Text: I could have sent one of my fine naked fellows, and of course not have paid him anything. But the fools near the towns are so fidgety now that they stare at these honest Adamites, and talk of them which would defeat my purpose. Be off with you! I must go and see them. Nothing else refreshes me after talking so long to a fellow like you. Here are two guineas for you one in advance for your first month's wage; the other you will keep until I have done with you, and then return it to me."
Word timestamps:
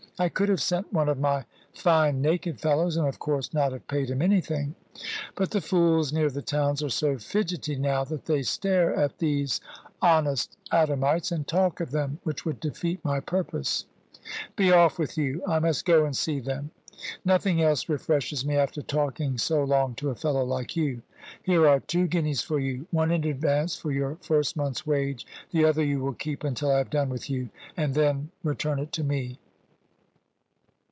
I 0.19 0.29
could 0.29 0.49
have 0.49 0.61
sent 0.61 0.93
one 0.93 1.09
of 1.09 1.17
my 1.19 1.45
fine 1.73 2.21
naked 2.21 2.59
fellows, 2.59 2.95
and 2.95 3.07
of 3.07 3.17
course 3.17 3.55
not 3.55 3.71
have 3.71 3.87
paid 3.87 4.11
him 4.11 4.21
anything. 4.21 4.75
But 5.33 5.49
the 5.49 5.61
fools 5.61 6.13
near 6.13 6.29
the 6.29 6.43
towns 6.43 6.83
are 6.83 6.91
so 6.91 7.17
fidgety 7.17 7.75
now 7.75 8.03
that 8.03 8.25
they 8.25 8.43
stare 8.43 8.93
at 8.93 9.17
these 9.17 9.61
honest 9.99 10.57
Adamites, 10.71 11.31
and 11.31 11.47
talk 11.47 11.79
of 11.79 11.89
them 11.89 12.19
which 12.23 12.45
would 12.45 12.59
defeat 12.59 13.03
my 13.03 13.19
purpose. 13.19 13.85
Be 14.55 14.71
off 14.71 14.99
with 14.99 15.17
you! 15.17 15.41
I 15.47 15.57
must 15.57 15.85
go 15.85 16.05
and 16.05 16.15
see 16.15 16.39
them. 16.39 16.69
Nothing 17.25 17.59
else 17.59 17.89
refreshes 17.89 18.45
me 18.45 18.55
after 18.57 18.83
talking 18.83 19.39
so 19.39 19.63
long 19.63 19.95
to 19.95 20.11
a 20.11 20.15
fellow 20.15 20.43
like 20.45 20.75
you. 20.75 21.01
Here 21.41 21.67
are 21.67 21.79
two 21.79 22.05
guineas 22.05 22.43
for 22.43 22.59
you 22.59 22.85
one 22.91 23.09
in 23.11 23.23
advance 23.23 23.75
for 23.75 23.91
your 23.91 24.17
first 24.17 24.55
month's 24.55 24.85
wage; 24.85 25.25
the 25.49 25.65
other 25.65 25.83
you 25.83 25.99
will 25.99 26.13
keep 26.13 26.43
until 26.43 26.69
I 26.71 26.77
have 26.77 26.91
done 26.91 27.09
with 27.09 27.27
you, 27.27 27.49
and 27.75 27.95
then 27.95 28.29
return 28.43 28.77
it 28.77 28.91
to 28.93 29.03
me." 29.03 29.39